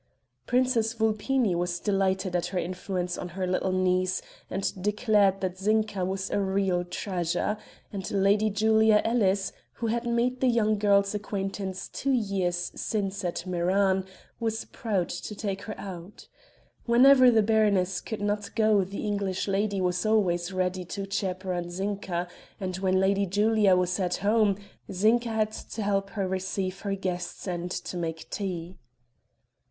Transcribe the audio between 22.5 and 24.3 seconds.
and when Lady Julia was 'at